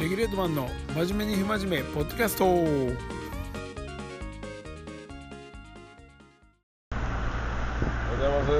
[0.00, 2.44] レギュレートマンの真面目に不真面目ポッドキャスト。
[2.44, 2.96] おはよう
[8.10, 8.50] ございます。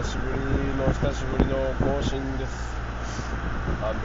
[0.00, 0.38] 久しぶり
[0.80, 2.72] の久しぶりの更新です。
[3.82, 4.00] あの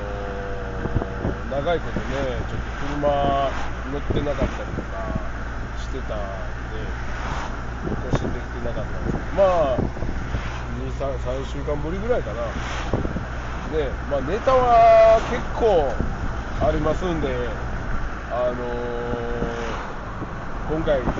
[1.48, 2.06] ー、長いことね
[2.50, 2.68] ちょっと
[3.00, 3.08] 車
[3.94, 5.16] 乗ってなかったりとか
[5.80, 6.20] してたん
[6.76, 6.84] で
[8.12, 9.32] 更新できてなかったんですけど。
[9.38, 9.78] まあ
[11.00, 13.07] 23 3週間ぶりぐらいかな。
[13.72, 15.96] ねまあネタは結構
[16.66, 17.54] ありますんで
[18.30, 19.78] あのー、
[20.68, 21.12] 今回あの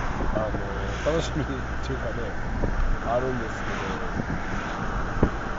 [1.04, 1.54] ー、楽しみって
[1.94, 2.34] いうかね
[3.06, 3.88] あるんですけど。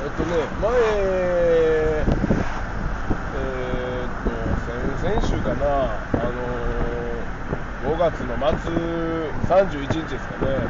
[0.00, 0.70] えっとね前
[3.34, 10.68] えー、っと先々週かなあのー、5月の末31日ですかね。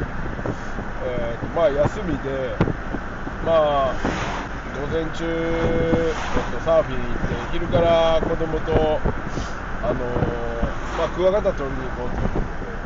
[1.01, 2.59] え、っとまあ休みで
[3.45, 3.97] まあ
[4.79, 5.25] 午前中、
[6.35, 9.03] えっと、サーフィン行って昼から子供と
[9.81, 12.85] あのまあ、クワガタ取りに行こうということで、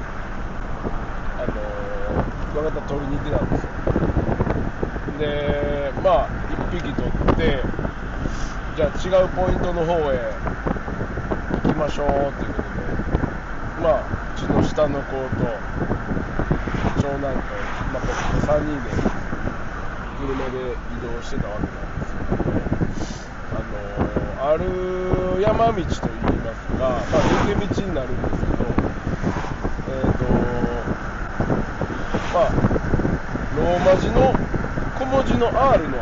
[1.36, 3.72] あのクワガタ取りに行ってたんですよ。
[5.18, 7.64] でまあ1匹取って
[8.74, 8.88] じゃあ
[9.22, 10.40] 違うポイントの方へ
[11.50, 12.98] 行きましょうっていうことで
[13.76, 15.62] まあうちの下の子と
[16.94, 17.54] 長男と、
[17.90, 18.90] まあ、僕と3人で
[20.16, 21.81] 車で移動してたわけです、
[24.44, 24.64] ある
[25.40, 28.64] 山道といいますか、まあ、抜け道になるんですけど、
[29.86, 30.24] えーと
[32.34, 32.50] まあ、
[33.56, 34.34] ローマ字の
[34.98, 35.96] 小文字の R の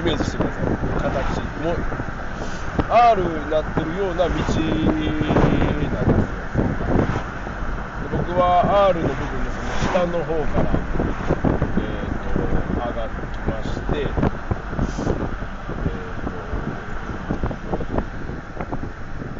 [0.00, 0.64] イメージしてください、
[0.98, 1.76] 形も
[2.88, 4.56] R になってるような道なんです
[6.34, 6.50] よ。
[8.00, 10.74] で僕は R の部分のその下の方から
[12.74, 14.12] 上がってきまして、えー
[16.30, 16.48] と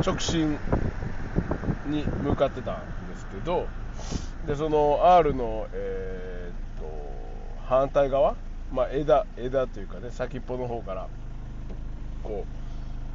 [0.08, 0.58] 直進
[1.86, 3.66] に向かってたんですけど
[4.46, 6.88] でその R の、えーと
[7.66, 8.34] 反対側、
[8.72, 11.08] まあ、枝枝というかね先っぽの方から
[12.22, 12.44] こ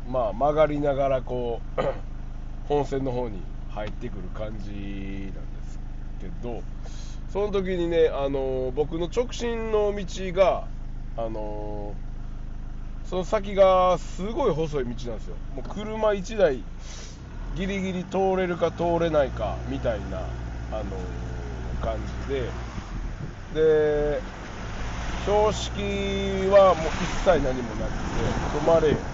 [0.07, 1.81] う、まあ、曲がりながらこう
[2.69, 3.41] 本線の方に
[3.71, 5.33] 入ってくる感じなんで
[5.67, 5.79] す
[6.21, 6.61] けど
[7.33, 10.67] その時にね、あの僕の直進の道が、
[11.17, 11.95] あの
[13.03, 15.41] その先がすごい細い道なんですよ。
[15.49, 16.67] もう車1台
[17.51, 20.37] ギリギリ通れるか通れないかみたいな、
[20.69, 22.55] あの感じで、
[23.51, 24.23] で、
[25.15, 29.05] 標識はもう一切何もなくて、止まれ、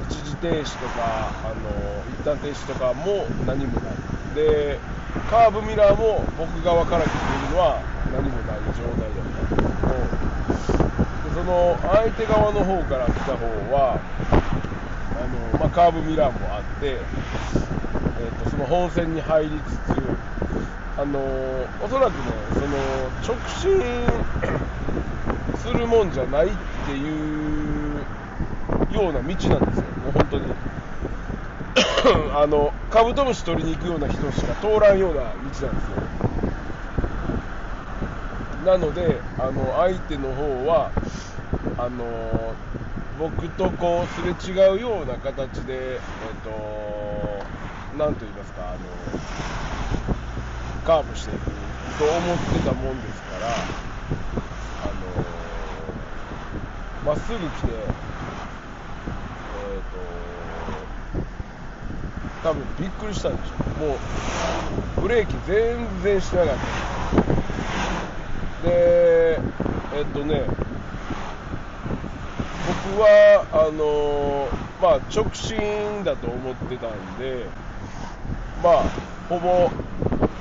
[0.00, 4.02] 一時停止とか、あの一旦停止とかも何もない。
[4.32, 4.82] で
[5.26, 10.18] カーブミラーも僕側から来ているのは何もない状態だったんですけど
[11.34, 13.98] その相手側の方から来た方は
[15.18, 16.96] あの、まあ、カーブミラーもあって、
[18.20, 19.62] えーと、その本線に入りつ
[19.92, 20.24] つ
[20.96, 23.82] あのおそらくねその直進
[25.60, 26.50] するもんじゃないっ
[26.86, 28.06] ていう
[28.92, 29.56] ような道なんですよ。
[30.04, 30.44] もう本当に。
[32.36, 35.74] あのカブトムシ取りに行くような人しか通らんような道なんですよ。
[38.64, 40.90] なのであの相手の方は
[41.76, 42.56] あの
[43.18, 46.00] 僕とこうすれ違うような形でえっ、
[46.42, 47.46] と
[47.98, 48.78] 何と言いますかあの
[50.84, 51.50] カーブしていく
[51.98, 53.68] と思ってたもんですから
[54.80, 54.94] あの
[57.04, 57.68] まっすぐ来て
[59.52, 60.88] えっ、と
[62.42, 63.80] 多分びっくりしたんでしょう。
[63.80, 64.00] もう
[65.00, 66.74] ブレーキ全然してなかった。
[68.64, 69.38] で
[69.92, 70.42] えっとね
[72.66, 74.48] 僕はあの
[74.80, 77.46] まあ直進だと思ってたんで
[78.62, 78.90] まあ
[79.28, 79.70] ほぼ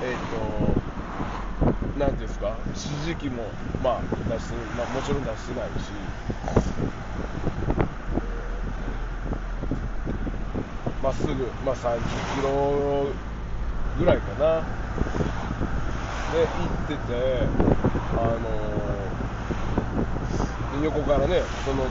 [0.01, 0.81] えっと
[1.99, 3.43] なんていうんですか指示器も
[3.83, 4.01] まあ
[4.33, 5.91] 出して、まあ、もちろん出してないし。
[11.01, 13.13] まっすぐ、まあ、30キロ
[13.95, 14.65] ぐらいかな、
[16.27, 17.49] で行ってて、
[18.15, 18.37] あ
[20.75, 21.85] のー、横からね、その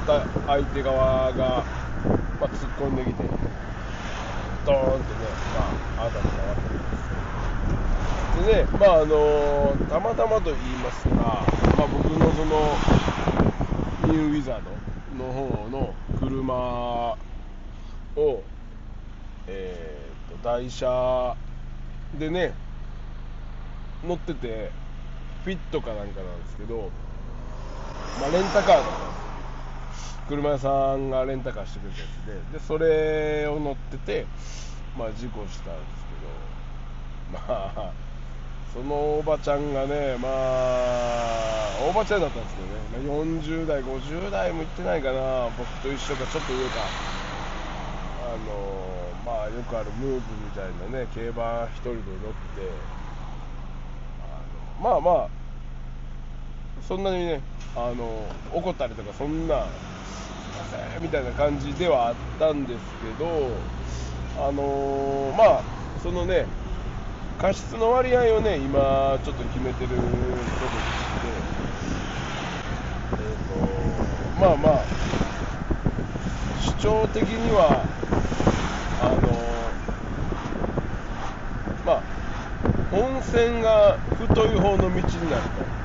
[0.47, 1.65] 相手側が、
[2.41, 3.23] まあ、突っ込んできて、
[4.65, 5.33] ドーンってね、
[5.97, 6.83] まあ、あたりがわったんで
[8.45, 12.79] すでね、まああのー、たまたまと言いますか、まあ、僕のその
[14.13, 16.55] ニューウィザードの方の車
[18.17, 18.43] を、
[19.47, 21.37] えーと、台車
[22.19, 22.53] でね
[24.05, 24.71] 乗ってて
[25.45, 26.91] フィットかなんかなんですけど、
[28.21, 29.23] まあ、レンタカーだったんです。
[30.29, 34.27] 車屋さんがレンタカーしてくれたやつででそれを乗ってて、
[34.97, 36.07] まあ、事故したんです
[37.33, 37.93] けどまあ
[38.73, 46.93] そのおばちゃんがねまあおばちゃんだったんですけどね、まあ、40代50代も行ってないかな僕と一緒かちょっと上か。
[48.25, 52.81] あのまあよくあるムーブみたいなね競馬一人で乗って
[54.83, 55.29] まあまあ
[56.89, 57.41] そんなにね
[57.77, 63.49] あの怒ったりとかそんなすいませんみたいな感じではあったんですけど
[64.45, 65.63] あのまあ
[66.03, 66.47] そのね
[67.39, 69.91] 過失の割合をね今ちょっと決めてる
[70.59, 71.29] ことでして
[73.21, 74.85] えっ、とまあまあ
[76.61, 77.87] 主張的には
[79.01, 79.73] あの
[81.85, 82.03] まあ
[82.93, 85.01] 本線が太い方の道に
[85.31, 85.83] なると。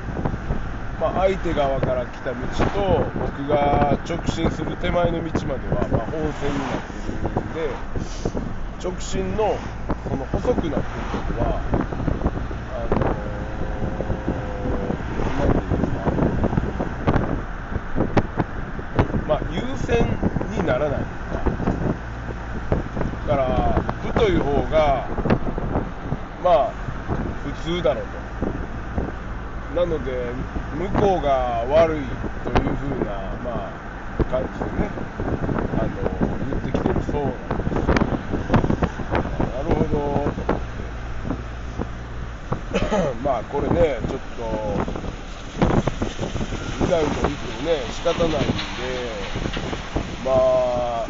[1.00, 2.38] まあ、相手側から来た道
[2.74, 7.77] と僕が直進する手前の道までは、まあ、本線になっているんで
[8.83, 9.59] 直進の
[10.09, 11.62] その細くなってるとこは
[12.74, 16.01] あのー、なんていうんですか
[19.27, 20.19] まあ優先
[20.50, 21.06] にならない
[23.27, 23.83] だから
[24.13, 25.07] 太い方が
[26.44, 26.88] まあ
[27.44, 28.24] 普通だろうと。
[29.69, 30.34] なので
[30.72, 33.81] 向こうが悪いというふうな、ま
[34.18, 34.90] あ、感じでね
[35.74, 37.94] あの言ってきてるそうなんです
[39.52, 40.34] なるほど。
[40.34, 40.94] と思って
[43.24, 44.88] まあこれねちょっと
[46.80, 49.31] うだうだ言ってもね仕方ないんで
[50.24, 50.31] ま
[51.06, 51.10] あ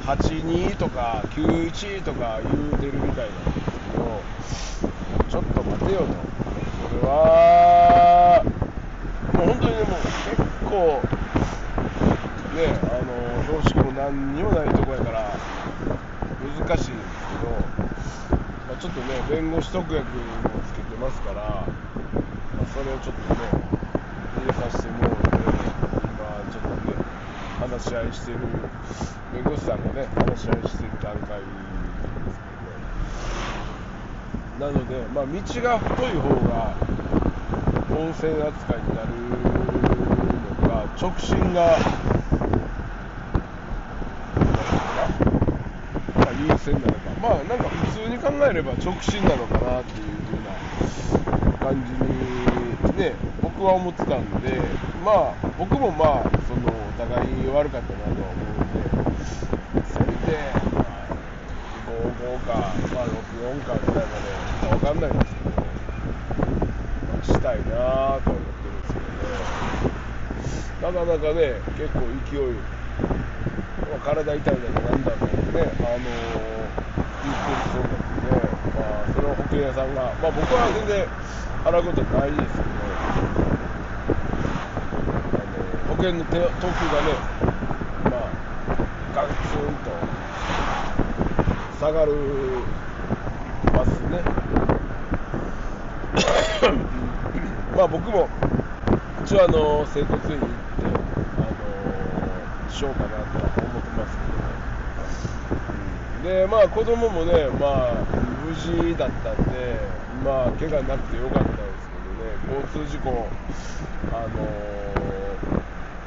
[0.00, 4.26] 82とか91とか言うてるみたいなんですけど
[5.32, 6.04] ちょっと待てよと。
[6.04, 8.44] それは
[9.32, 9.96] もう本当にねも
[10.28, 10.36] 結
[10.68, 11.00] 構
[12.52, 17.48] ねあの標識も何にもないとこやから難しいんですけど、
[18.68, 20.20] まあ、ちょっとね弁護士特約も
[20.68, 23.40] つけてますから、まあ、それをちょっとね
[24.36, 25.48] 入れさせてもらって
[26.12, 27.00] 今ちょっとね
[27.58, 28.38] 話し合いしてる
[29.32, 31.40] 弁護士さんがね話し合いしてる段階
[34.62, 36.76] なので、まあ、道が太い方が
[37.98, 39.08] 温泉扱いになる
[40.38, 41.76] のか直進が、
[46.38, 47.10] 優先なのか。
[47.20, 54.60] まあなんか普通に考えれば直進なのかなっていう風な感じにね僕は思ってたんで
[55.04, 60.52] まあ僕もまあそのお互い悪かったなとは思うんでせめて、
[61.92, 64.28] 5か、まあ、64かぐらいまで
[64.68, 65.50] 分かんないんですけど、
[67.06, 69.52] まあ、したいなと思ってるんですけどね。
[70.82, 72.00] なかなかね結構
[72.30, 72.56] 勢い
[73.92, 76.08] まあ、体痛いだけなんだってね、あのー、
[77.22, 81.06] 言ってるそうなんでね、まあ、それを保険屋さんが、まあ、僕は全然
[81.62, 82.96] 払うことないですけど、
[85.32, 87.22] あのー、保険の手等級がね、
[88.04, 88.32] まあ、
[89.14, 90.12] ガツンと。
[91.82, 92.12] 下がる
[93.74, 94.22] ますね。
[97.76, 98.28] まあ僕も
[99.24, 104.16] 一応あの整骨院に行ってあのしようかなとは思ってます
[106.22, 107.94] けどね、でまあ子供もねまあ
[108.46, 109.76] 無事だったんで
[110.24, 112.62] まあ怪我なくてよかったですけどね。
[112.70, 113.26] 交通事故
[114.12, 114.44] あの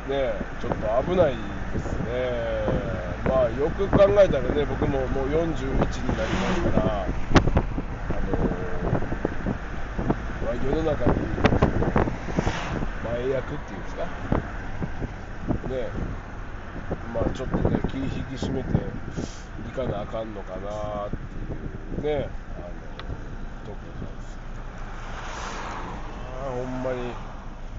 [0.08, 1.32] ねちょっと危ない
[1.74, 2.95] ですね。
[3.28, 7.06] まあよく考えたらね僕ももう41になりますからあ
[8.22, 8.38] の
[10.46, 11.18] まあ、世の中に
[13.04, 14.06] 前役っていうんですか？
[15.70, 15.90] ね
[17.14, 22.68] まあちょっとね気引き締めていかなあかんのかなっていうねあの
[23.66, 24.38] とこなんです
[26.48, 27.16] あほんまに。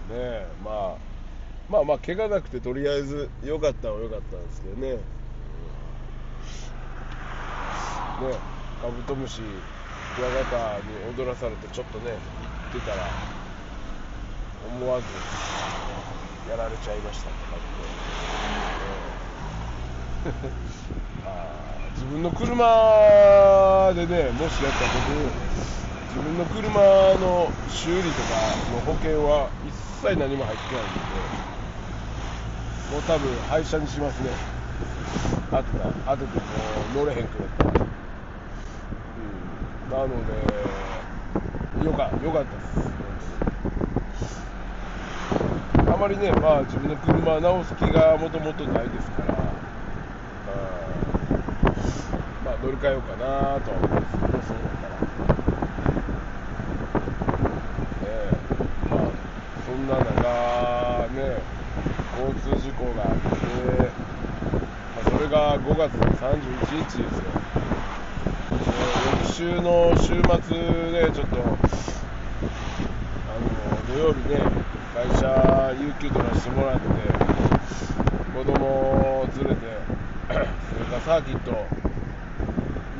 [0.08, 0.98] ねまあ
[1.68, 4.98] まあまあ怪我なくてとりあえず良かったは良かったんですけどね、ね
[8.16, 9.42] カブトムシ
[10.16, 10.84] クワガタに
[11.18, 12.12] 踊らされてちょっとね
[12.72, 13.10] 行ってたら
[14.80, 15.04] 思わず
[16.50, 18.16] やられちゃいましたとかって。
[18.46, 20.32] 感じで、
[21.26, 25.10] あ自分の車でねもしやったら僕
[26.08, 26.80] 自分の車
[27.20, 29.74] の修理とかの保険は一
[30.08, 31.00] 切何も入ってないんで
[32.92, 34.30] もう多分廃車にしますね。
[35.52, 38.05] あとだ後でもう乗れへんくなった。
[39.90, 42.96] なのでよかよかったです
[45.78, 49.34] あまりね、まあ、自分の車直す気がもともとないですから、
[52.44, 54.96] まあ、乗り換えようかなとは思うんですけど、そうだったら。
[58.02, 58.34] ねえ
[58.90, 59.00] まあ、
[59.64, 61.40] そんな中、ね、
[62.18, 63.24] 交通事故があって、
[64.96, 67.35] まあ、それが5月の31日ですよ。
[68.66, 70.18] 翌週の週末
[70.90, 71.40] でちょっと、あ
[73.40, 73.54] の
[73.94, 74.40] 土曜日ね、
[74.92, 76.86] 会社、有給とかしてもらって、
[78.34, 79.60] 子供を連れて、
[80.28, 81.52] それからサーキット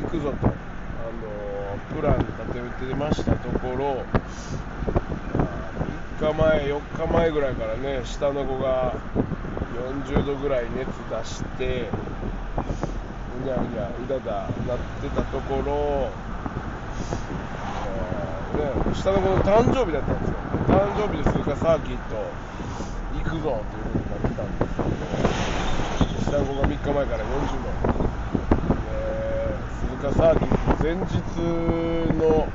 [0.03, 2.31] 行くぞと、あのプラン立
[2.81, 4.05] ててましたところ、
[6.21, 8.95] 3日前、4日前ぐらいからね、下の子が
[10.07, 11.89] 40度ぐらい熱出して、
[13.47, 16.11] にゃうにゃ、うだだなってたところ、
[18.59, 20.35] えーね、下の子の誕生日だったんですよ。
[20.67, 22.35] 誕生日で鈴鹿サーキット
[23.15, 24.99] 行くぞということになってたんですけど、
[26.25, 27.71] 下の子が3日前から40度。
[28.83, 28.91] で
[29.71, 31.15] 鈴鹿サーキット前日
[32.19, 32.53] の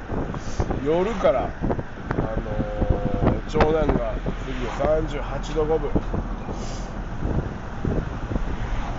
[0.84, 4.14] 夜から、あのー長男が
[4.46, 5.92] 次38度5分。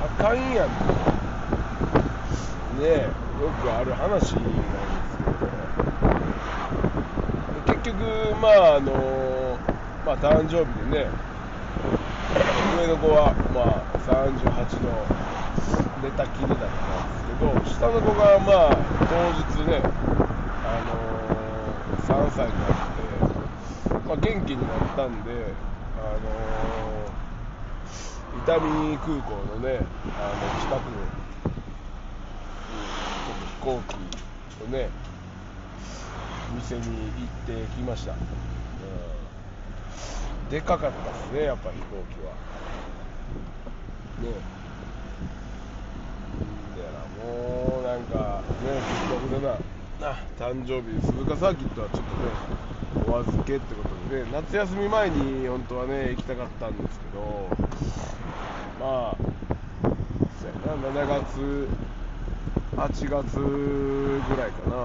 [0.00, 1.11] あかんやん。
[2.82, 5.48] ね、よくある話なんですけど、
[7.64, 9.56] 結局、まああの
[10.04, 11.10] まあ、誕生日でね、
[12.74, 15.06] 上の子は、まあ、38度
[16.02, 18.76] 寝たきりだったんですけど、下の子が、まあ、
[19.08, 19.80] 当日ね、
[20.64, 20.96] あの
[22.02, 23.06] 3歳になって、
[24.08, 25.54] まあ、元気になったんで、
[26.02, 27.06] あの
[28.34, 28.58] 伊丹
[28.98, 29.86] 空港のね、
[30.18, 31.21] あの近くに、ちょっと飛
[33.62, 33.94] 行機
[34.64, 34.88] をね、
[36.54, 38.12] 店に行ってきました。
[38.12, 38.18] うん
[40.50, 42.34] でかかったですね、やっぱ飛行機は。
[44.20, 44.36] ね
[46.76, 49.56] だからもうなんかね、せっかくだ
[49.98, 52.34] な、誕生日、鈴鹿サーキットはちょっとね、
[53.06, 57.48] お預けってことでね、夏休み前に本当はね、行きたかったんですけど、
[58.78, 59.16] まあ、
[60.66, 61.68] 7月、
[62.76, 64.76] 8月ぐらいかな。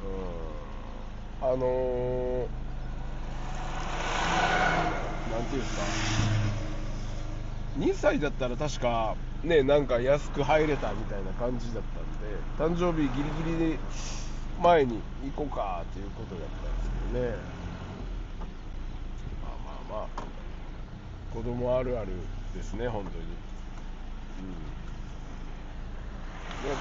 [0.00, 2.48] うんあのー、
[5.30, 5.92] なんていうんですか、
[7.76, 13.80] 2歳だったら確か、ね、なんか安く入れたみたいな感じだったんで、誕生日ギリギリで
[14.56, 17.44] 前に行こうかっていうことだったんですけどね、
[19.40, 20.08] まあまあまあ、
[21.30, 23.40] 子供あるあるですね、本当に。
[24.38, 24.87] うん、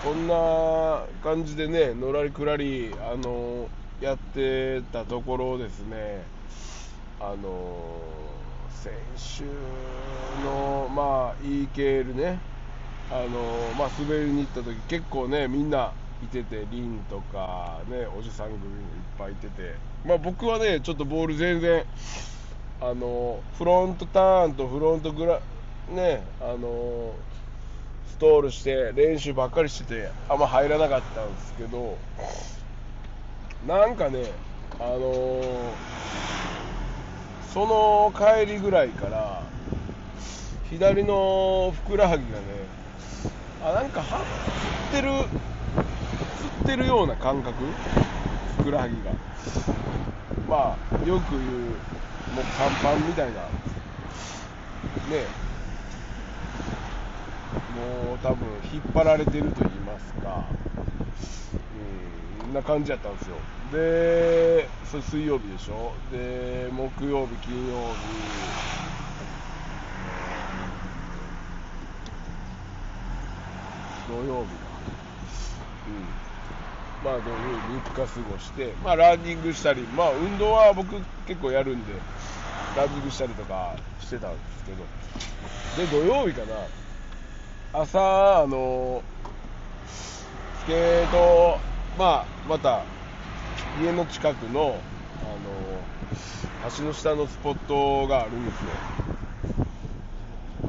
[0.04, 3.70] こんな感じでね、のらりくらり、あの
[4.02, 6.24] やってたところですね、
[7.20, 8.02] あの
[8.72, 9.44] 先週
[10.44, 12.40] の、まあ、EKL ね、
[13.12, 13.30] あの
[13.78, 15.92] まあ、滑りに行った時結構ね、みんな
[16.24, 18.74] いてて、リンとか、ね、おじさん組もいっ
[19.20, 21.84] ぱいいてて、まあ、僕はね、ちょっとボール全然、
[22.82, 25.40] あのフロントターンとフロントグラ、
[25.92, 27.14] ね、あの
[28.08, 31.98] ストールして練習ばっかりしててあんま入らなかったんですけど
[33.68, 34.32] なんかね
[34.80, 35.98] あのー
[37.54, 39.42] その帰りぐらいから
[40.70, 42.44] 左のふくらはぎがね
[43.64, 44.26] あなんか張っ
[44.92, 45.10] てる
[46.36, 47.74] つってるような感覚？
[48.60, 49.12] ふくらはぎが。
[50.48, 51.82] まあよく言う
[52.32, 53.42] もうパンパンみたいな。
[55.10, 55.47] ね。
[57.78, 60.44] もう多分引っ張られてると言いますか、
[62.48, 63.36] うん、な感じやったんですよ。
[63.72, 65.92] で、それ水曜日でしょ？
[66.12, 68.10] で、木曜日、金曜日、
[74.08, 74.68] 土曜日か。
[75.88, 76.18] うん。
[77.04, 77.68] まあ、土曜日
[78.02, 80.96] 3日過ごして、まあ、ランニングしたり、まあ、運動は僕
[81.28, 81.94] 結構やるんで、
[82.76, 84.78] ランニングしたりとかしてたんですけど、
[85.76, 86.87] で、土曜日かな。
[87.80, 89.04] 朝、あの
[89.86, 90.26] ス
[90.66, 91.60] ケート、
[91.96, 92.82] まあ、また
[93.80, 94.80] 家の近くの、
[95.22, 95.26] あ
[96.66, 98.72] の橋の下のスポットがあるんですよ。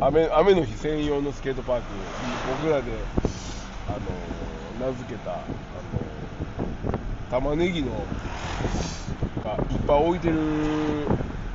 [0.07, 1.85] 雨雨の日専用のスケートパーク、
[2.47, 2.93] 僕らで、
[3.88, 3.93] あ
[4.83, 5.45] の名付けた、あの
[7.31, 7.88] 玉ねぎの
[9.43, 10.37] がいっぱい置いてる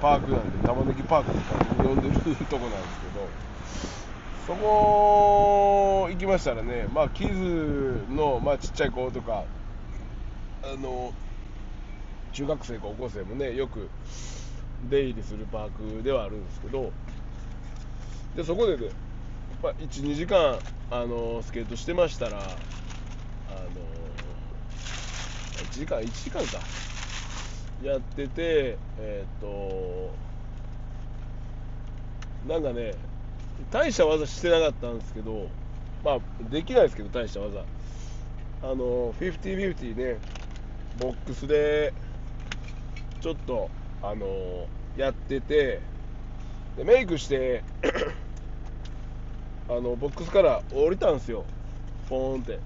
[0.01, 2.15] パークなんで、玉ねぎパークとか呼んでる
[2.47, 3.29] とこなんですけど、
[4.45, 9.45] そこ行きましたらね、まあ、キズの、まあ、ちっちゃい子とか、
[10.63, 11.13] あの
[12.33, 13.89] 中学生、高校生もね、よく
[14.89, 16.91] 出入りするパークではあるんですけど
[18.35, 18.89] でそこでね、
[19.61, 20.59] まあ、12時間
[20.91, 22.47] あのスケートしてましたらあの
[25.71, 26.59] 1時間1時間か。
[27.81, 30.13] やっててえっ、と
[32.47, 32.93] なんかね
[33.71, 35.47] 大した技してなかったんですけど
[36.03, 36.19] まあ
[36.49, 37.63] できないですけど大した技。
[38.61, 40.19] あの50-50ね
[40.99, 41.93] ボックスで
[43.19, 43.69] ちょっと
[44.01, 45.81] あのやってて
[46.77, 47.63] でメイクして
[49.69, 51.45] あのボックスから降りたんですよ。
[52.09, 52.59] ポーンって。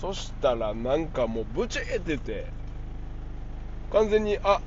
[0.00, 2.46] そしたらなんかもうブチーって言って
[3.92, 4.60] 完全にあっ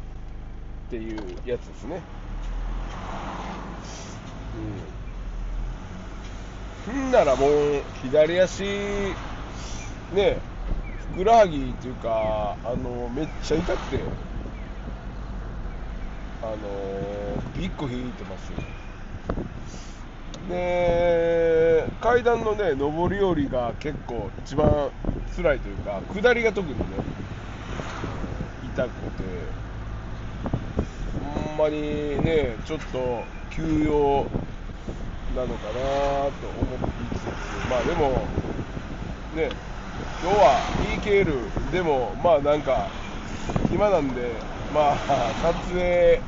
[0.90, 2.02] ていうやつですね。
[6.88, 7.10] うん。
[7.10, 7.12] ん。
[7.12, 8.64] ならもう左足
[10.14, 10.40] ね
[11.14, 14.00] ふくらはぎっていうかあのめっちゃ痛くて
[16.42, 16.58] あの
[17.58, 18.58] ビッグ引いてますよ
[20.50, 24.92] で階段のね上り下りが結構一番
[25.36, 26.84] 辛いというか下りが特にね
[28.62, 29.24] 痛くて
[31.24, 31.58] ほん。
[31.58, 34.28] まにねちょっと休養
[35.36, 38.28] なのかなと思っていつつまあでも
[39.36, 39.50] ね
[40.22, 40.64] 今日は
[41.04, 42.90] PKL でもまあなんか
[43.70, 44.32] 暇なんで
[44.74, 46.22] まあ撮影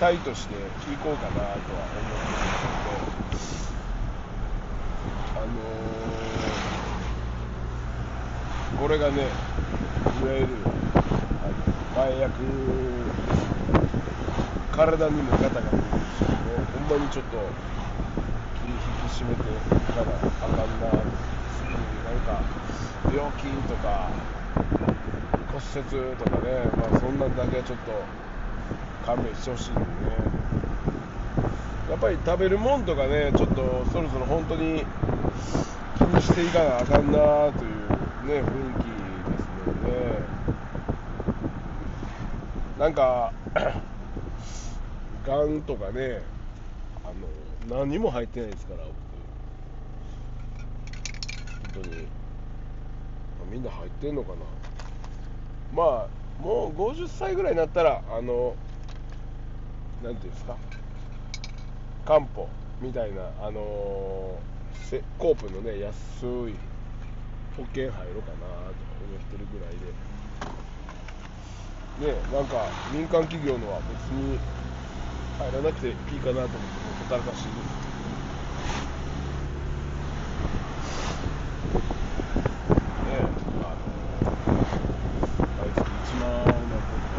[0.00, 0.54] 隊として
[0.90, 1.54] 行こうかなとは
[1.94, 2.90] 思ってるんですけど
[5.36, 5.90] あのー
[8.80, 9.22] これがね
[10.22, 10.48] いわゆる
[11.94, 12.30] 前役
[14.72, 17.36] 体にもガタが出てるしねほんまにちょっと
[19.10, 19.44] 締めてい
[19.92, 20.90] かなあかんな
[21.52, 22.40] すぐになんか
[23.12, 24.08] 病気とか
[25.52, 27.92] 骨折とかね、まあ、そんなんだけはちょっと
[29.04, 29.86] 勘弁してほしいんでね。
[31.90, 34.84] やっぱり食べるもんとかねちょっとそろそろ本当に
[35.98, 37.18] 気にしていかなあかんな
[37.52, 37.80] という
[38.26, 38.44] ね雰囲
[38.78, 39.90] 気ですもんね。
[42.78, 43.32] なんか
[45.26, 46.22] がんとかね
[47.04, 48.94] あの何も入ってないですから僕。
[51.74, 52.06] 本当に。
[53.50, 54.36] みんな入ってんのかな。
[55.72, 58.54] まあもう50歳ぐらいになったらあの
[60.02, 60.56] なんていうんですか。
[62.04, 62.48] 漢方
[62.80, 63.60] みたいなあの
[65.18, 65.92] コープのね安
[66.48, 66.58] い
[67.56, 69.92] 保険入ろうかなと思ってるぐらいで。
[72.00, 74.40] ねなんか民間企業のは別に
[75.40, 76.56] 入らなくていいかなと思って
[76.98, 77.52] ほったらかしですね
[83.56, 83.78] あの
[85.56, 86.50] 毎月1万円のと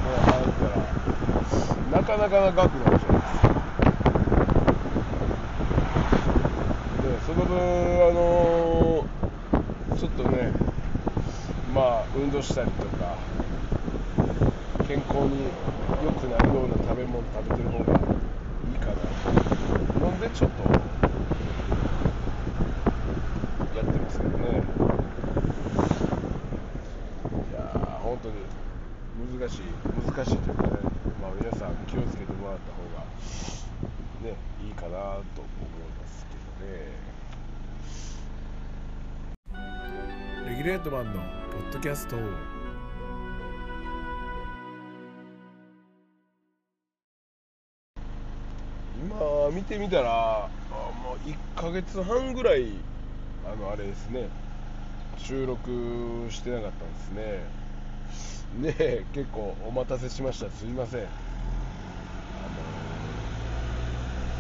[0.06, 0.78] ね入ったら
[2.00, 3.14] なかなかな額なんですか
[7.02, 9.08] でその分あの
[9.98, 10.52] ちょっとね
[11.74, 13.18] まあ運動したりとか
[14.88, 15.48] 健康に
[16.04, 17.96] 良くなるような食べ物食べてる方がい
[18.74, 18.94] いかな
[20.10, 20.64] のでちょっと
[23.78, 24.54] やってますけどねい
[27.54, 28.36] やー本当に
[29.40, 29.62] 難しい
[30.12, 30.70] 難しいというかね、
[31.22, 33.06] まあ、皆さん気をつけてもらった方が
[34.24, 34.36] ね
[34.68, 35.02] いいかなと思い
[36.02, 36.76] ますけどね
[40.50, 41.20] レギュレートマンのポ
[41.60, 42.16] ッドキャスト。
[42.16, 42.22] 今
[49.52, 50.48] 見てみたら
[51.04, 52.68] もう1ヶ月半ぐらい
[53.52, 54.30] あのあれですね。
[55.18, 57.50] 収録してなかったんですね。
[58.60, 60.52] ねえ結構お待たせしました。
[60.52, 61.00] すいません。
[61.02, 61.10] あの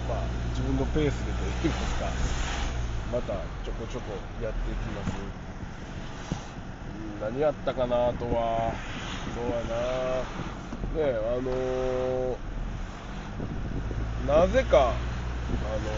[0.07, 2.13] まあ自分のペースでといいますか。
[3.11, 5.17] またちょこちょこやっていきます。
[7.21, 8.73] 何やったかなあとは
[9.35, 10.21] そうやな
[10.95, 12.51] ねえあのー
[14.27, 14.93] なぜか、あ
[15.79, 15.91] の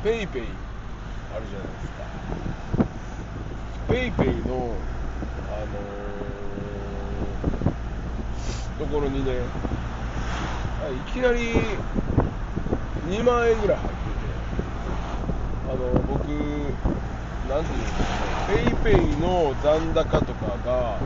[0.00, 0.42] ー、ペイペイ
[1.34, 2.06] あるじゃないですか。
[3.88, 4.78] ペイペイの、
[5.48, 9.32] あのーところにね、
[10.80, 11.40] あいきなり
[13.08, 14.26] 2万円ぐらい入ってて、
[15.66, 16.72] あの僕、
[17.50, 21.02] なんていうんですかね、ペイペイの残高とかが、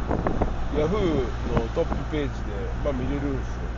[0.73, 3.71] ヤフーのトップページで、まあ、見れるんですよ。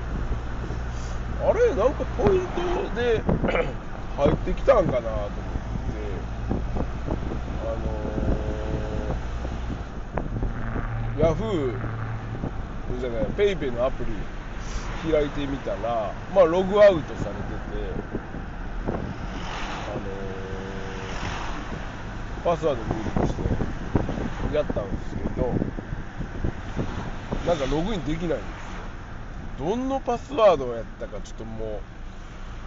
[1.38, 3.24] あれなんかポイントで
[4.16, 5.60] 入ってきたんかなと思っ
[5.92, 6.26] て、
[7.60, 14.28] あのーヤフーじゃないペイペイのアプリ
[15.12, 18.02] 開いてみたらまあログアウトされてて
[19.86, 20.06] あのー
[22.46, 23.42] パスワード入力して
[24.54, 25.52] やったんですけど
[27.44, 29.68] なんかログインできないんですよ。
[29.68, 31.80] どんなパスワードをやったかちょっとも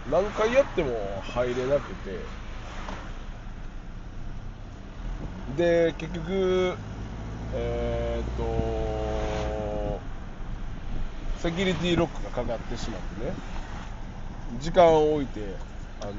[0.06, 2.18] う何回やっても入れなくて。
[5.56, 6.76] で結局
[7.54, 10.00] えーっと
[11.38, 13.32] セキュリティロックがかかってしまってね。
[14.60, 15.56] 時間を置いて
[16.02, 16.12] あの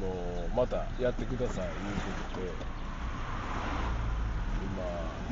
[0.56, 1.72] またやってくださいいう
[2.02, 2.81] ことで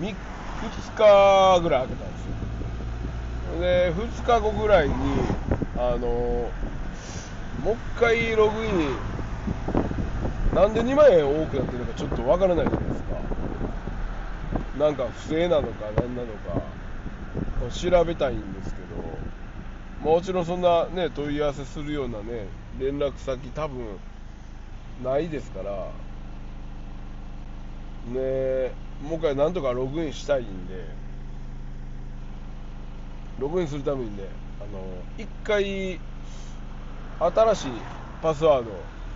[0.01, 3.59] 今2日ぐらい空けたんですよ。
[3.59, 4.93] で2日後ぐらいに
[5.77, 6.51] あのも
[7.71, 8.95] う一回ログイン
[10.55, 13.09] なんで2万円多くなってるのかちょっとわからないじゃないですか。
[14.79, 16.61] なんか不正なのか何なのか
[17.73, 18.81] 調べたいんですけ
[20.03, 22.47] どもちろんそんなね問い合わせするようなね
[22.79, 23.97] 連絡先多分
[25.03, 25.71] ないですから。
[28.05, 28.71] ねえ
[29.03, 30.83] もう一回なんとかログインしたいんで
[33.39, 34.23] ログインするためにね
[34.59, 35.99] あの一回
[37.19, 37.71] 新しい
[38.21, 38.71] パスワード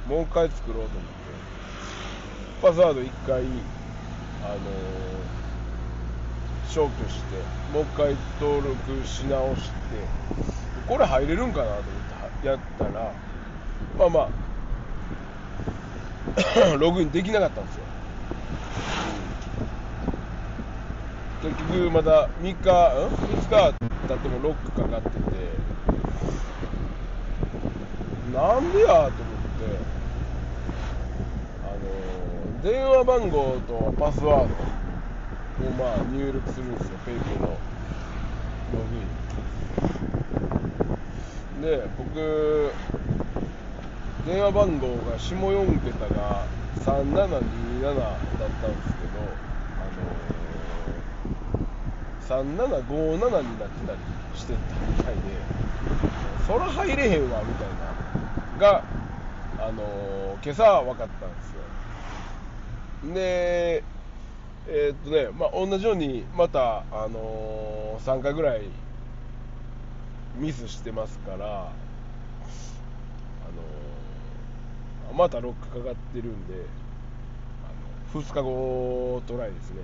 [0.08, 1.24] もう一回作ろうと思って
[2.62, 3.44] パスワード一回
[4.42, 5.30] あの
[6.64, 7.36] 消去して
[7.72, 10.10] もう一回登録し直して
[10.86, 13.14] これ入れるんかなと思ってやったら
[13.98, 14.30] まあまあ
[16.80, 17.86] ログインできなかったんですよ。
[21.44, 23.50] 結局まだ3日う、ん ?2 日
[24.08, 25.20] 経ってもロックかかってて、
[28.34, 29.76] なんでやと思って、
[31.68, 34.56] あの電話番号とパスワード
[35.68, 37.60] をまあ入力するんですよ、PayPay の
[38.72, 39.04] ログイ
[41.60, 41.62] ン。
[41.62, 42.72] で、僕、
[44.26, 46.48] 電話番号が下4桁が
[46.86, 49.53] 3727だったんですけど、
[52.28, 54.00] 3757になってたり
[54.36, 55.22] してたみたいで
[56.48, 57.84] そら入れへんわみたいな。
[58.60, 58.84] が
[59.60, 61.52] あのー、今朝分かったんです
[63.10, 63.14] よ。
[63.14, 63.84] で
[64.68, 68.62] えー、っとねまあ同じようにまたあのー、3回ぐらい
[70.38, 71.72] ミスしてますからあ
[75.10, 76.54] のー、またロックかかってるんで
[78.14, 79.82] あの2日後トライですね。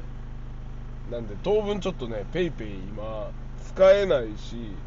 [1.12, 3.32] なんで当分ちょっとね PayPay 今
[3.74, 4.78] 使えないし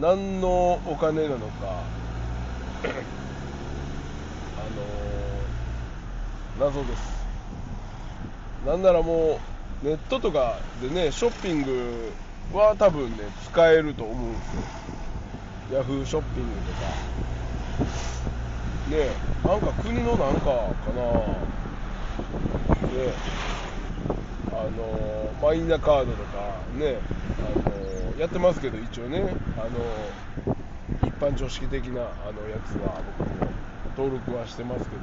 [0.00, 1.90] 何のお金なのか
[4.58, 7.26] あのー、謎です。
[8.66, 9.40] なんならも
[9.82, 12.12] うネットとかでねショッピング
[12.52, 14.62] は多分ね使えると思うんですよ。
[15.70, 16.96] ヤフーショッピングとか。
[18.86, 21.02] ねえなんか国のなんかかな。
[22.88, 23.18] で
[24.58, 26.98] あのマイナカードとかね、
[27.38, 29.70] あのやってますけど、一応ね、あの
[31.06, 33.50] 一般常識的なあのやつは僕も
[33.96, 35.02] 登録はしてますけど、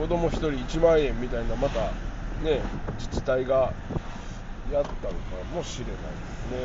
[0.00, 1.80] うん、子供1人1万円みたいな、また
[2.44, 2.60] ね、
[2.98, 3.72] 自治体が
[4.70, 5.08] やったのか
[5.54, 6.00] もしれないで
[6.36, 6.58] すね。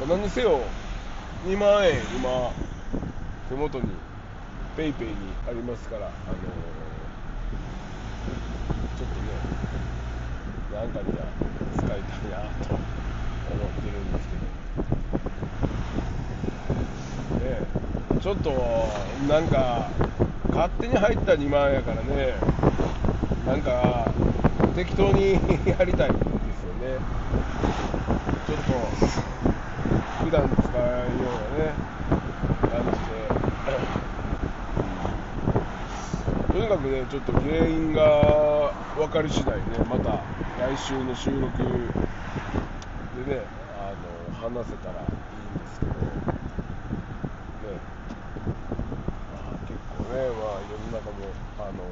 [0.00, 0.60] まあ、何にせよ、
[1.46, 2.52] 2万円、今、
[3.48, 3.84] 手元に
[4.76, 5.16] PayPay に
[5.48, 6.12] ありますから、あの
[8.96, 9.28] ちょっとね、
[10.72, 11.26] なんかには
[11.76, 14.46] 使いたいなと思ってるんですけど、
[17.50, 17.66] ね、
[18.22, 19.90] ちょっとなんか、
[20.50, 22.40] 勝手に入った2万円やからね、
[23.46, 24.14] なんか
[24.74, 25.32] 適当に
[25.66, 26.98] やりたいんですよね。
[28.46, 28.96] ちょっと
[30.24, 31.74] 普段使うようなね、
[32.70, 33.36] 感じで。
[36.56, 40.24] とにかくね、ちょっと原因が分かり次第ね、また
[40.58, 41.66] 来週の収録で
[43.36, 43.42] ね、
[43.78, 45.12] あの話せたらいいん
[45.60, 46.00] ですけど、ね、
[49.34, 51.84] まあ、結構ね、まあ、世の中も、あの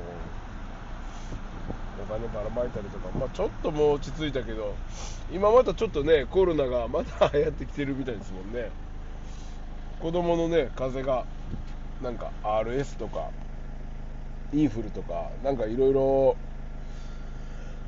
[2.03, 4.74] お金ばらまいたりとか、まあ、ちょっともう落ち着いたけど、
[5.31, 8.70] 今またちょっとね、コロナがまた流行ってきてるみたいですもんね。
[10.00, 11.27] 子供のね、風邪が、
[12.03, 13.29] なんか RS とか、
[14.55, 16.37] インフルとか、なんかいろいろ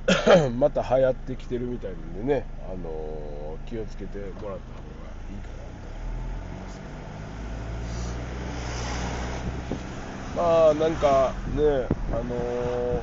[0.58, 5.88] また流行ってきてるみたいなんでね、あのー、気をつけてもらった方がいいかなと
[6.42, 6.80] 思います。
[10.36, 13.02] まあなんかね、あの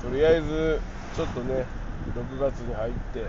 [0.00, 0.80] とりあえず
[1.16, 1.66] ちょっとね、
[2.14, 3.26] 6月に入って、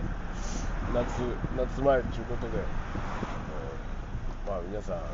[0.93, 5.05] 夏夏前ということで、えーまあ皆さんあの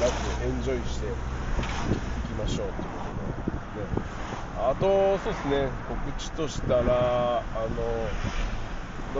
[0.00, 1.10] 夏エンジョイしてい
[2.28, 3.90] きましょうということで、ね、
[4.56, 5.68] あとそうですね。
[5.88, 8.10] 告知としたらあの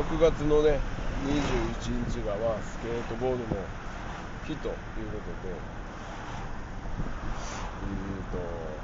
[0.03, 0.81] 6月のね
[1.25, 3.67] 21日がまあスケートボードの
[4.47, 5.77] 日ということで。
[7.87, 8.39] うんと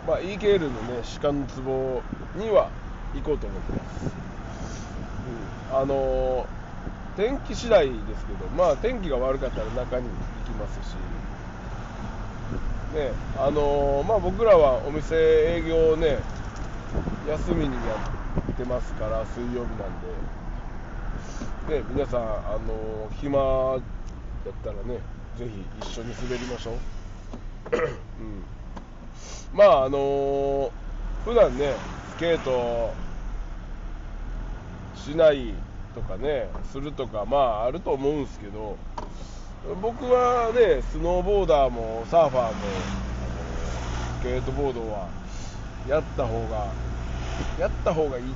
[0.07, 2.03] まあ EKL のね鹿の壺
[2.37, 2.71] には
[3.15, 4.07] 行こうと思ってます、
[5.73, 6.47] うん、あの
[7.17, 10.97] 天気次第ですけどまあ天気が悪かったら中に行きますし。
[12.95, 16.19] ねあのまあ僕らはお店営業ね
[17.29, 17.97] 休みにや
[18.53, 20.43] ってますから水曜日なんで。
[21.69, 23.81] ね皆さんあの暇だっ
[24.65, 24.99] たらね
[25.37, 26.75] ぜひ一緒に滑りましょう、
[29.53, 30.73] うん、まああの
[31.25, 31.75] 普段ね
[32.17, 32.93] スケート
[34.97, 35.55] しない
[35.95, 38.77] とかねするとかまああると思うんですけど
[39.81, 42.55] 僕はねスノーボーダーもサーファーもあの
[44.19, 45.09] スケートボードは
[45.89, 46.67] やった方が
[47.61, 48.35] やった方がいいっ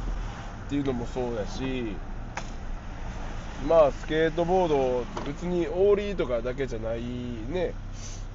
[0.68, 1.96] ていうのもそうだし
[3.68, 7.74] まあスケートボードって別にオーリーとかだけじゃないね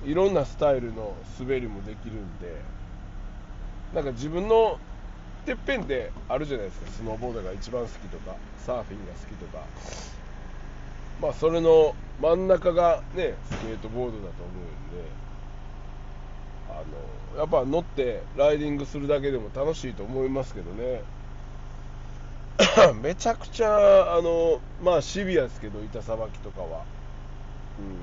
[0.04, 2.62] いろんなスタイルの滑りもできるんで
[3.96, 4.78] なんか自分の
[5.46, 10.21] てっぺんであるじゃないですかスノーボードが一番好きとかサーフィンが好きとか。
[11.22, 15.06] まあそれの真ん中がねスケートボードだと思うんで
[16.70, 21.04] あのやっぱ乗ってライディングするだけでも楽しいと思いますけどね。
[23.02, 26.84] めちゃくちゃあのまあシビアですけど板さばきとかは。
[27.80, 27.96] うん。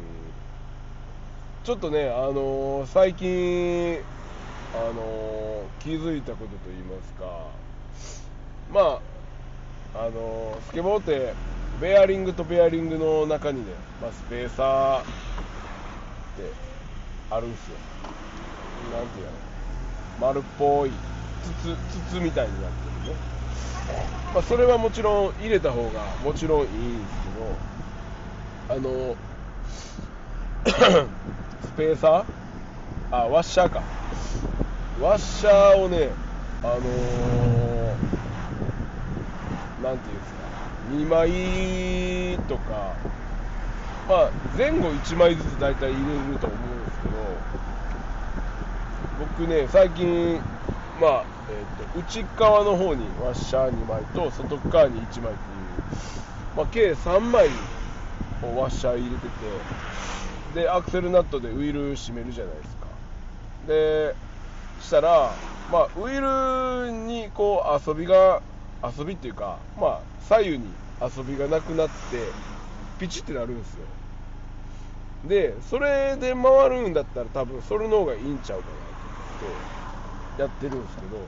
[1.64, 3.98] ちょっとねあの最近
[4.74, 7.46] あの気づいたことといいますか。
[8.72, 9.00] ま
[9.94, 11.34] ああのスケボーって
[11.80, 16.52] ベアリングとベアリングの中にね、まあ、スペーサーって
[17.30, 17.76] あるんですよ。
[18.92, 19.32] なんていうの？
[20.20, 20.90] 丸っぽい
[21.42, 21.76] 筒
[22.10, 23.20] 筒みたいになってるね、
[24.34, 27.60] まあ、それはもちろん入れた方がもちろんいいんですけど
[28.68, 29.16] あの
[31.62, 33.16] スペーサー？
[33.16, 33.82] あワッシャーか。
[35.00, 36.16] ワッシャーをね
[36.62, 37.98] あのー、
[39.82, 40.47] なんていうんですか？
[40.90, 42.94] 2枚とか
[44.08, 47.14] まあ前後1枚ずつ大体入れると思うんですけど
[49.20, 50.40] 僕ね最近
[51.00, 55.34] まあ、えーと、内側の方にワッシャー2枚と外側に1枚っていう、
[56.56, 57.48] まあ、計3枚
[58.42, 59.28] をワッシャー入れて
[60.54, 62.86] てでアクセルナットでウィル締めるじゃないですか。
[63.68, 64.14] で
[64.80, 65.32] したら、
[65.70, 68.40] まあ、ウィルにこう遊びが
[68.82, 70.66] 遊びっていうか、まあ、左右に
[71.00, 71.92] 遊びがなくなって
[72.98, 73.80] ピチってなるんですよ。
[75.26, 78.74] でそれで回るんだったら多分それの方がいいんちゃうかな
[79.40, 79.56] と思っ
[80.36, 81.26] てやってるんですけど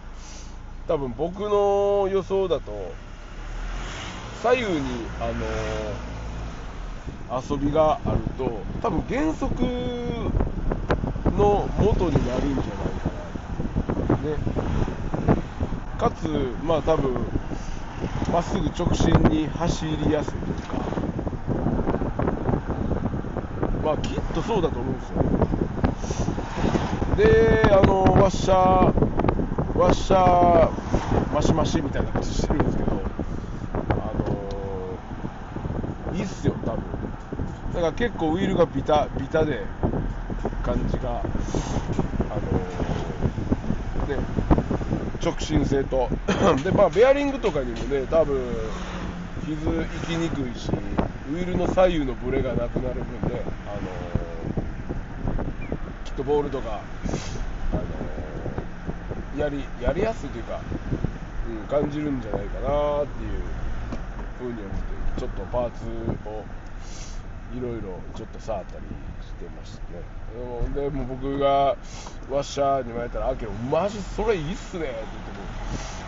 [0.87, 2.95] 多分僕の予想だと
[4.43, 10.33] 左右にあのー、遊びがあると多分減速
[11.33, 14.31] の元になるんじゃないかな。
[14.31, 14.37] ね
[15.99, 17.40] かつまあ多分
[18.33, 20.77] まっすぐ直進に走りやすいというか。
[23.85, 25.17] まあきっとそうだと思うんですよ。
[27.17, 32.91] であのワッシャーワッシャーマシマシみたいな感じしてるんですけど。
[33.73, 34.99] あの
[36.15, 36.81] いいっすよ多分。
[37.75, 39.67] だから結構ウィルがビタビタで
[40.63, 41.25] 感じが
[42.29, 42.51] あの
[44.07, 44.17] ね
[45.23, 46.09] 直進性と。
[46.65, 48.41] でまあベアリングとかにもね多分
[49.45, 49.57] 傷い
[50.07, 50.71] きにくいし
[51.31, 53.81] ウィルの左右のブレがなくなる分ねあの
[56.05, 56.81] きっとボールとか
[57.73, 60.61] あのやりやりやすいというか、
[61.49, 63.41] うん、感じるんじゃないかなっていう
[64.39, 64.73] ふうに思っ
[65.15, 65.85] てちょっとパーツ
[66.29, 66.45] を
[67.57, 68.83] いろいろちょっと触ったり
[69.31, 70.03] してましたね
[70.75, 71.77] でも僕が
[72.31, 74.95] ワッシャーに言われたら「あけどマジそれいいっすね」って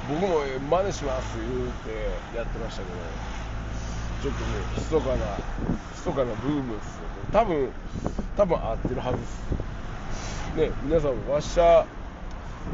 [0.08, 2.98] 言っても僕も真似します言うてやってましたけど
[4.20, 5.40] ちょっとね密かな
[5.90, 7.28] 密かなブームっすよね。
[7.32, 7.72] 多分
[8.36, 9.52] 多分合ってるはずです。
[10.54, 11.86] ね皆さんもワッシャ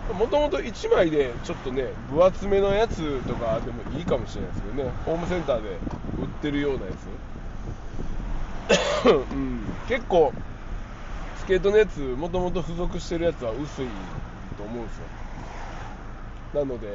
[0.08, 5.68] ーもともと1枚でちょっとね分厚めのやつとかでもいいかもしれないですけどねホームセンターで
[6.16, 7.38] 売ってるようなやつ。
[9.07, 10.33] うん結構
[11.37, 13.87] スケートのやつもともと付属してるやつは薄い
[14.57, 15.04] と思うんですよ
[16.54, 16.88] なので、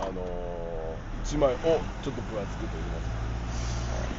[0.00, 1.56] あの1枚を
[2.02, 3.16] ちょっと分厚くといいますか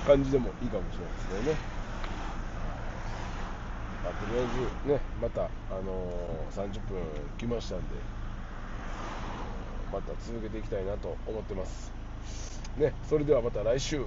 [0.08, 1.80] 感じでもいいかもしれないですね。
[4.04, 6.98] まあ、とりあえずね、また、あの30分
[7.38, 7.84] 来ましたんで、
[9.92, 11.92] また続けていきたいなと思ってます。
[12.78, 14.02] ね、それではまた来週。